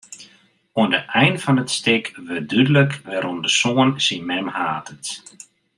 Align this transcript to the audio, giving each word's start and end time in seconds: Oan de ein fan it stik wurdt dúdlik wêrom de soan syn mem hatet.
Oan 0.79 0.89
de 0.93 0.99
ein 1.21 1.35
fan 1.43 1.61
it 1.63 1.71
stik 1.77 2.05
wurdt 2.25 2.49
dúdlik 2.51 2.91
wêrom 3.05 3.39
de 3.43 3.51
soan 3.59 3.91
syn 4.05 4.23
mem 4.29 4.47
hatet. 4.57 5.05